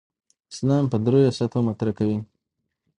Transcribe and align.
اسلام 0.53 0.83
په 0.91 0.97
درېو 1.05 1.35
سطحو 1.37 1.61
مطرح 1.67 1.91
کوي. 1.99 2.17